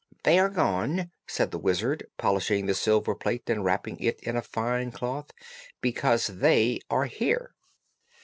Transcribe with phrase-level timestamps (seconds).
[0.23, 4.41] "They are gone," said the Wizard, polishing the silver plate and wrapping it in a
[4.41, 5.29] fine cloth,
[5.79, 7.53] "because they are here."